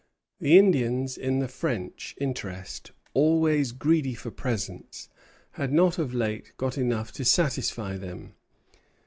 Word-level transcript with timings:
The 0.39 0.57
Indians 0.57 1.15
in 1.15 1.37
the 1.37 1.47
French 1.47 2.15
interest, 2.19 2.91
always 3.13 3.71
greedy 3.71 4.15
for 4.15 4.31
presents, 4.31 5.09
had 5.51 5.71
not 5.71 5.99
of 5.99 6.11
late 6.11 6.53
got 6.57 6.75
enough 6.75 7.11
to 7.11 7.23
satisfy 7.23 7.97
them. 7.97 8.33